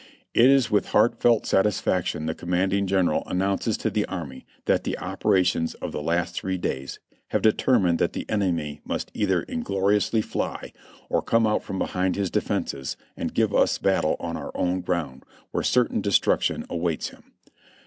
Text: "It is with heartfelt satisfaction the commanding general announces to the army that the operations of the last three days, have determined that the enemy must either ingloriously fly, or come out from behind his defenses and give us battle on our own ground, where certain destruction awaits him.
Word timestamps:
"It 0.33 0.45
is 0.47 0.71
with 0.71 0.87
heartfelt 0.87 1.45
satisfaction 1.45 2.25
the 2.25 2.33
commanding 2.33 2.87
general 2.87 3.21
announces 3.27 3.77
to 3.77 3.91
the 3.91 4.07
army 4.07 4.47
that 4.65 4.83
the 4.83 4.97
operations 4.97 5.75
of 5.75 5.91
the 5.91 6.01
last 6.01 6.33
three 6.33 6.57
days, 6.57 6.97
have 7.27 7.43
determined 7.43 7.99
that 7.99 8.13
the 8.13 8.25
enemy 8.27 8.81
must 8.83 9.11
either 9.13 9.43
ingloriously 9.43 10.23
fly, 10.23 10.73
or 11.07 11.21
come 11.21 11.45
out 11.45 11.61
from 11.61 11.77
behind 11.77 12.15
his 12.15 12.31
defenses 12.31 12.97
and 13.15 13.35
give 13.35 13.53
us 13.53 13.77
battle 13.77 14.15
on 14.19 14.35
our 14.37 14.49
own 14.55 14.81
ground, 14.81 15.23
where 15.51 15.61
certain 15.63 16.01
destruction 16.01 16.65
awaits 16.67 17.09
him. 17.09 17.33